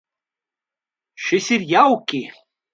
Šis 1.27 1.53
ir 1.59 1.69
jauki. 1.75 2.27